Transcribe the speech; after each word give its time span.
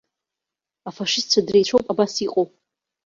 Афашистцәа 0.89 1.39
дреицәоуп 1.47 1.85
абас 1.91 2.13
иҟоу! 2.25 2.47